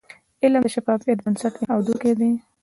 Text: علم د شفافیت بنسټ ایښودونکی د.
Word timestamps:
علم 0.43 0.61
د 0.63 0.67
شفافیت 0.75 1.17
بنسټ 1.25 1.53
ایښودونکی 1.57 2.11
د. 2.19 2.21